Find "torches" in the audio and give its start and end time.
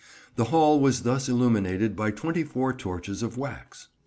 2.73-3.21